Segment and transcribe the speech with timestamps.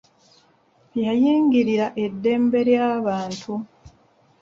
[1.03, 3.53] Yayingirira eddembe ly'abantu.